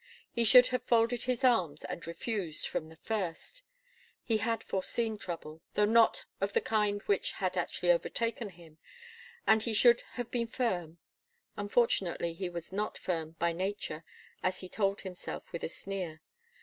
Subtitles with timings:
[0.31, 3.61] He should have folded his arms and refused, from the first.
[4.23, 8.79] He had foreseen trouble, though not of the kind which had actually overtaken him,
[9.45, 10.97] and he should have been firm.
[11.55, 14.03] Unfortunately, he was not firm, by nature,
[14.41, 16.23] as he told himself, with a sneer.